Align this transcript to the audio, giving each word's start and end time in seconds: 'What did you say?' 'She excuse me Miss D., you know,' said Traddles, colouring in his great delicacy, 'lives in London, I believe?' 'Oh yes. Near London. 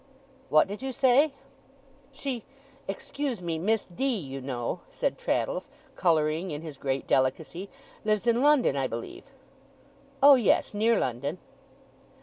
'What 0.49 0.67
did 0.67 0.81
you 0.81 0.91
say?' 0.91 1.31
'She 2.11 2.43
excuse 2.87 3.39
me 3.39 3.59
Miss 3.59 3.85
D., 3.85 4.03
you 4.07 4.41
know,' 4.41 4.79
said 4.89 5.15
Traddles, 5.15 5.69
colouring 5.95 6.49
in 6.49 6.63
his 6.63 6.79
great 6.79 7.05
delicacy, 7.05 7.69
'lives 8.03 8.25
in 8.25 8.41
London, 8.41 8.75
I 8.75 8.87
believe?' 8.87 9.29
'Oh 10.23 10.33
yes. 10.33 10.73
Near 10.73 10.97
London. 10.97 11.37